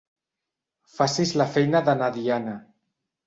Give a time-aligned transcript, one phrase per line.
[0.93, 2.57] Facis la feina de na Diana.